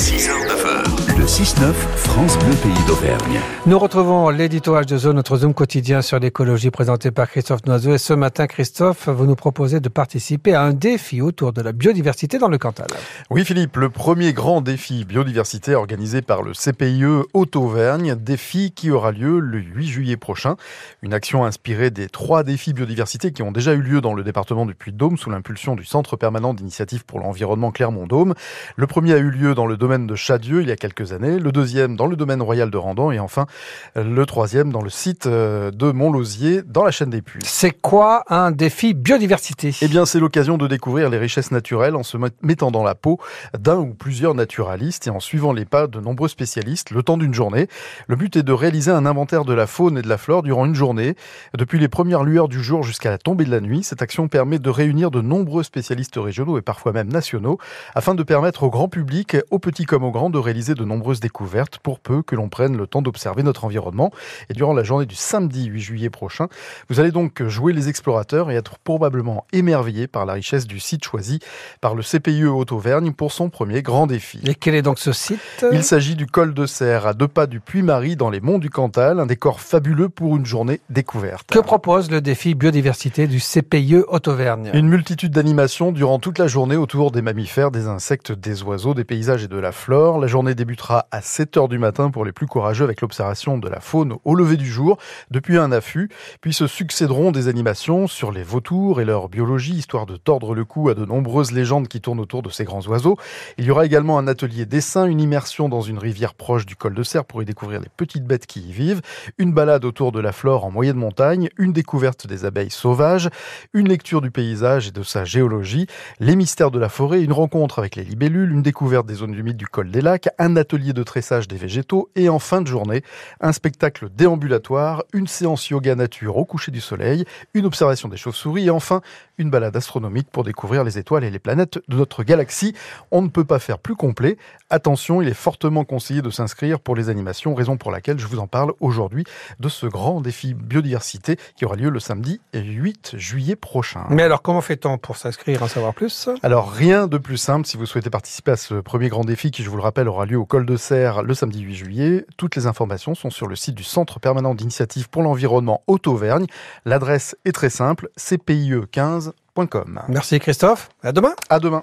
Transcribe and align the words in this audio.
6h, 0.00 0.44
Le 0.44 1.07
6-9, 1.28 1.74
France 1.74 2.38
Bleu 2.38 2.54
Pays 2.62 2.86
d'Auvergne. 2.86 3.38
Nous 3.66 3.78
retrouvons 3.78 4.30
l'éditorage 4.30 4.86
de 4.86 4.96
zone, 4.96 5.16
notre 5.16 5.36
zoom 5.36 5.52
quotidien 5.52 6.00
sur 6.00 6.18
l'écologie 6.18 6.70
présenté 6.70 7.10
par 7.10 7.28
Christophe 7.28 7.66
Noiseau. 7.66 7.92
Et 7.92 7.98
ce 7.98 8.14
matin, 8.14 8.46
Christophe, 8.46 9.10
vous 9.10 9.26
nous 9.26 9.34
proposez 9.34 9.78
de 9.80 9.90
participer 9.90 10.54
à 10.54 10.62
un 10.62 10.72
défi 10.72 11.20
autour 11.20 11.52
de 11.52 11.60
la 11.60 11.72
biodiversité 11.72 12.38
dans 12.38 12.48
le 12.48 12.56
Cantal. 12.56 12.86
Oui, 13.28 13.44
Philippe, 13.44 13.76
le 13.76 13.90
premier 13.90 14.32
grand 14.32 14.62
défi 14.62 15.04
biodiversité 15.04 15.74
organisé 15.74 16.22
par 16.22 16.42
le 16.42 16.52
CPIE 16.52 17.04
Haute-Auvergne, 17.34 18.14
défi 18.14 18.72
qui 18.72 18.90
aura 18.90 19.12
lieu 19.12 19.38
le 19.38 19.58
8 19.58 19.86
juillet 19.86 20.16
prochain. 20.16 20.56
Une 21.02 21.12
action 21.12 21.44
inspirée 21.44 21.90
des 21.90 22.08
trois 22.08 22.42
défis 22.42 22.72
biodiversité 22.72 23.32
qui 23.32 23.42
ont 23.42 23.52
déjà 23.52 23.74
eu 23.74 23.82
lieu 23.82 24.00
dans 24.00 24.14
le 24.14 24.24
département 24.24 24.64
du 24.64 24.74
Puy-de-Dôme 24.74 25.18
sous 25.18 25.28
l'impulsion 25.28 25.76
du 25.76 25.84
Centre 25.84 26.16
permanent 26.16 26.54
d'initiative 26.54 27.04
pour 27.04 27.20
l'environnement 27.20 27.70
Clermont-Dôme. 27.70 28.34
Le 28.76 28.86
premier 28.86 29.12
a 29.12 29.18
eu 29.18 29.28
lieu 29.28 29.54
dans 29.54 29.66
le 29.66 29.76
domaine 29.76 30.06
de 30.06 30.14
Chadieu 30.14 30.62
il 30.62 30.68
y 30.68 30.72
a 30.72 30.76
quelques 30.76 31.12
années, 31.12 31.17
le 31.18 31.52
deuxième 31.52 31.96
dans 31.96 32.06
le 32.06 32.16
domaine 32.16 32.42
royal 32.42 32.70
de 32.70 32.76
Randan 32.76 33.12
et 33.12 33.18
enfin 33.18 33.46
le 33.94 34.24
troisième 34.26 34.72
dans 34.72 34.82
le 34.82 34.90
site 34.90 35.26
euh, 35.26 35.70
de 35.70 35.90
Montlosier 35.90 36.62
dans 36.62 36.84
la 36.84 36.90
chaîne 36.90 37.10
des 37.10 37.22
Puys. 37.22 37.40
C'est 37.44 37.70
quoi 37.70 38.24
un 38.28 38.50
défi 38.50 38.94
biodiversité? 38.94 39.74
Eh 39.82 39.88
bien, 39.88 40.06
c'est 40.06 40.20
l'occasion 40.20 40.58
de 40.58 40.66
découvrir 40.66 41.10
les 41.10 41.18
richesses 41.18 41.50
naturelles 41.50 41.96
en 41.96 42.02
se 42.02 42.16
mettant 42.42 42.70
dans 42.70 42.82
la 42.82 42.94
peau 42.94 43.18
d'un 43.58 43.76
ou 43.76 43.94
plusieurs 43.94 44.34
naturalistes 44.34 45.06
et 45.06 45.10
en 45.10 45.20
suivant 45.20 45.52
les 45.52 45.64
pas 45.64 45.86
de 45.86 46.00
nombreux 46.00 46.28
spécialistes 46.28 46.90
le 46.90 47.02
temps 47.02 47.16
d'une 47.16 47.34
journée. 47.34 47.68
Le 48.06 48.16
but 48.16 48.36
est 48.36 48.42
de 48.42 48.52
réaliser 48.52 48.90
un 48.90 49.06
inventaire 49.06 49.44
de 49.44 49.52
la 49.52 49.66
faune 49.66 49.98
et 49.98 50.02
de 50.02 50.08
la 50.08 50.18
flore 50.18 50.42
durant 50.42 50.66
une 50.66 50.74
journée. 50.74 51.14
Depuis 51.56 51.78
les 51.78 51.88
premières 51.88 52.24
lueurs 52.24 52.48
du 52.48 52.62
jour 52.62 52.82
jusqu'à 52.82 53.10
la 53.10 53.18
tombée 53.18 53.44
de 53.44 53.50
la 53.50 53.60
nuit, 53.60 53.82
cette 53.82 54.02
action 54.02 54.28
permet 54.28 54.58
de 54.58 54.70
réunir 54.70 55.10
de 55.10 55.20
nombreux 55.20 55.62
spécialistes 55.62 56.16
régionaux 56.16 56.58
et 56.58 56.62
parfois 56.62 56.92
même 56.92 57.08
nationaux 57.08 57.58
afin 57.94 58.14
de 58.14 58.22
permettre 58.22 58.62
au 58.62 58.70
grand 58.70 58.88
public, 58.88 59.36
aux 59.50 59.58
petits 59.58 59.84
comme 59.84 60.04
aux 60.04 60.10
grands, 60.10 60.30
de 60.30 60.38
réaliser 60.38 60.74
de 60.74 60.84
nombreuses 61.08 61.20
découvertes 61.20 61.78
pour 61.78 62.00
peu 62.00 62.22
que 62.22 62.36
l'on 62.36 62.50
prenne 62.50 62.76
le 62.76 62.86
temps 62.86 63.00
d'observer 63.00 63.42
notre 63.42 63.64
environnement. 63.64 64.10
Et 64.50 64.52
durant 64.52 64.74
la 64.74 64.82
journée 64.82 65.06
du 65.06 65.14
samedi 65.14 65.64
8 65.64 65.80
juillet 65.80 66.10
prochain, 66.10 66.48
vous 66.90 67.00
allez 67.00 67.12
donc 67.12 67.42
jouer 67.46 67.72
les 67.72 67.88
explorateurs 67.88 68.50
et 68.50 68.56
être 68.56 68.76
probablement 68.78 69.46
émerveillé 69.54 70.06
par 70.06 70.26
la 70.26 70.34
richesse 70.34 70.66
du 70.66 70.80
site 70.80 71.04
choisi 71.04 71.38
par 71.80 71.94
le 71.94 72.02
CPIE 72.02 72.44
Haute-Auvergne 72.44 73.12
pour 73.12 73.32
son 73.32 73.48
premier 73.48 73.80
grand 73.80 74.06
défi. 74.06 74.40
Et 74.44 74.54
quel 74.54 74.74
est 74.74 74.82
donc 74.82 74.98
ce 74.98 75.12
site? 75.12 75.64
Il 75.72 75.82
s'agit 75.82 76.14
du 76.14 76.26
col 76.26 76.52
de 76.52 76.66
Serre, 76.66 77.06
à 77.06 77.14
deux 77.14 77.28
pas 77.28 77.46
du 77.46 77.60
Puy-Marie 77.60 78.16
dans 78.16 78.28
les 78.28 78.40
monts 78.40 78.58
du 78.58 78.68
Cantal, 78.68 79.18
un 79.18 79.26
décor 79.26 79.60
fabuleux 79.60 80.10
pour 80.10 80.36
une 80.36 80.44
journée 80.44 80.80
découverte. 80.90 81.48
Que 81.48 81.58
propose 81.58 82.10
le 82.10 82.20
défi 82.20 82.54
biodiversité 82.54 83.26
du 83.26 83.40
CPIE 83.40 84.02
Haute-Auvergne? 84.08 84.72
Une 84.74 84.88
multitude 84.88 85.32
d'animations 85.32 85.90
durant 85.90 86.18
toute 86.18 86.38
la 86.38 86.48
journée 86.48 86.76
autour 86.76 87.12
des 87.12 87.22
mammifères, 87.22 87.70
des 87.70 87.86
insectes, 87.86 88.30
des 88.32 88.62
oiseaux, 88.62 88.92
des 88.92 89.04
paysages 89.04 89.44
et 89.44 89.48
de 89.48 89.56
la 89.56 89.72
flore. 89.72 90.18
La 90.18 90.26
journée 90.26 90.54
débutera 90.54 90.97
à 91.10 91.20
7 91.20 91.56
heures 91.56 91.68
du 91.68 91.78
matin 91.78 92.10
pour 92.10 92.24
les 92.24 92.32
plus 92.32 92.46
courageux 92.46 92.84
avec 92.84 93.00
l'observation 93.00 93.58
de 93.58 93.68
la 93.68 93.80
faune 93.80 94.14
au 94.24 94.34
lever 94.34 94.56
du 94.56 94.66
jour 94.66 94.98
depuis 95.30 95.58
un 95.58 95.72
affût. 95.72 96.08
Puis 96.40 96.52
se 96.52 96.66
succéderont 96.66 97.30
des 97.30 97.48
animations 97.48 98.06
sur 98.06 98.32
les 98.32 98.42
vautours 98.42 99.00
et 99.00 99.04
leur 99.04 99.28
biologie, 99.28 99.74
histoire 99.74 100.06
de 100.06 100.16
tordre 100.16 100.54
le 100.54 100.64
cou 100.64 100.88
à 100.88 100.94
de 100.94 101.04
nombreuses 101.04 101.52
légendes 101.52 101.88
qui 101.88 102.00
tournent 102.00 102.20
autour 102.20 102.42
de 102.42 102.50
ces 102.50 102.64
grands 102.64 102.86
oiseaux. 102.86 103.16
Il 103.58 103.64
y 103.64 103.70
aura 103.70 103.86
également 103.86 104.18
un 104.18 104.28
atelier 104.28 104.66
dessin, 104.66 105.06
une 105.06 105.20
immersion 105.20 105.68
dans 105.68 105.82
une 105.82 105.98
rivière 105.98 106.34
proche 106.34 106.66
du 106.66 106.76
col 106.76 106.94
de 106.94 107.02
Serre 107.02 107.24
pour 107.24 107.42
y 107.42 107.44
découvrir 107.44 107.80
les 107.80 107.88
petites 107.96 108.24
bêtes 108.24 108.46
qui 108.46 108.60
y 108.60 108.72
vivent, 108.72 109.02
une 109.38 109.52
balade 109.52 109.84
autour 109.84 110.12
de 110.12 110.20
la 110.20 110.32
flore 110.32 110.64
en 110.64 110.70
moyenne 110.70 110.96
montagne, 110.96 111.48
une 111.58 111.72
découverte 111.72 112.26
des 112.26 112.44
abeilles 112.44 112.70
sauvages, 112.70 113.28
une 113.72 113.88
lecture 113.88 114.20
du 114.20 114.30
paysage 114.30 114.88
et 114.88 114.92
de 114.92 115.02
sa 115.02 115.24
géologie, 115.24 115.86
les 116.20 116.36
mystères 116.36 116.70
de 116.70 116.78
la 116.78 116.88
forêt, 116.88 117.22
une 117.22 117.32
rencontre 117.32 117.78
avec 117.78 117.96
les 117.96 118.04
libellules, 118.04 118.50
une 118.52 118.62
découverte 118.62 119.06
des 119.06 119.14
zones 119.14 119.34
humides 119.34 119.56
du 119.56 119.66
col 119.66 119.90
des 119.90 120.00
lacs, 120.00 120.28
un 120.38 120.56
atelier 120.78 120.92
de 120.92 121.02
tressage 121.02 121.48
des 121.48 121.56
végétaux 121.56 122.08
et 122.14 122.28
en 122.28 122.38
fin 122.38 122.60
de 122.60 122.68
journée, 122.68 123.02
un 123.40 123.52
spectacle 123.52 124.08
déambulatoire, 124.14 125.02
une 125.12 125.26
séance 125.26 125.68
yoga 125.70 125.96
nature 125.96 126.36
au 126.36 126.44
coucher 126.44 126.70
du 126.70 126.80
soleil, 126.80 127.24
une 127.52 127.66
observation 127.66 128.08
des 128.08 128.16
chauves-souris 128.16 128.66
et 128.66 128.70
enfin 128.70 129.00
une 129.38 129.50
balade 129.50 129.74
astronomique 129.74 130.30
pour 130.30 130.44
découvrir 130.44 130.84
les 130.84 130.96
étoiles 130.96 131.24
et 131.24 131.30
les 131.30 131.40
planètes 131.40 131.80
de 131.88 131.96
notre 131.96 132.22
galaxie. 132.22 132.74
On 133.10 133.22
ne 133.22 133.28
peut 133.28 133.44
pas 133.44 133.58
faire 133.58 133.80
plus 133.80 133.96
complet. 133.96 134.36
Attention, 134.70 135.20
il 135.20 135.28
est 135.28 135.34
fortement 135.34 135.84
conseillé 135.84 136.22
de 136.22 136.30
s'inscrire 136.30 136.78
pour 136.78 136.94
les 136.94 137.08
animations, 137.08 137.54
raison 137.56 137.76
pour 137.76 137.90
laquelle 137.90 138.20
je 138.20 138.26
vous 138.28 138.38
en 138.38 138.46
parle 138.46 138.72
aujourd'hui 138.78 139.24
de 139.58 139.68
ce 139.68 139.86
grand 139.86 140.20
défi 140.20 140.54
biodiversité 140.54 141.38
qui 141.56 141.64
aura 141.64 141.74
lieu 141.74 141.90
le 141.90 141.98
samedi 141.98 142.40
8 142.54 143.14
juillet 143.16 143.56
prochain. 143.56 144.06
Mais 144.10 144.22
alors 144.22 144.42
comment 144.42 144.60
fait-on 144.60 144.96
pour 144.96 145.16
s'inscrire, 145.16 145.62
en 145.64 145.68
savoir 145.68 145.92
plus? 145.92 146.28
Alors 146.44 146.70
rien 146.70 147.08
de 147.08 147.18
plus 147.18 147.36
simple 147.36 147.66
si 147.66 147.76
vous 147.76 147.86
souhaitez 147.86 148.10
participer 148.10 148.52
à 148.52 148.56
ce 148.56 148.74
premier 148.74 149.08
grand 149.08 149.24
défi 149.24 149.50
qui, 149.50 149.64
je 149.64 149.70
vous 149.70 149.76
le 149.76 149.82
rappelle, 149.82 150.06
aura 150.06 150.24
lieu 150.24 150.36
au 150.36 150.44
col 150.44 150.66
de 150.68 150.76
Serre 150.76 151.22
le 151.22 151.34
samedi 151.34 151.60
8 151.62 151.74
juillet. 151.74 152.26
Toutes 152.36 152.54
les 152.54 152.66
informations 152.66 153.14
sont 153.14 153.30
sur 153.30 153.46
le 153.46 153.56
site 153.56 153.74
du 153.74 153.84
Centre 153.84 154.20
permanent 154.20 154.54
d'initiative 154.54 155.08
pour 155.08 155.22
l'environnement 155.22 155.82
Haute-Auvergne. 155.86 156.46
L'adresse 156.84 157.36
est 157.44 157.52
très 157.52 157.70
simple, 157.70 158.10
cpie15.com. 158.18 160.02
Merci 160.08 160.38
Christophe, 160.38 160.90
à 161.02 161.12
demain. 161.12 161.34
À 161.48 161.58
demain. 161.58 161.82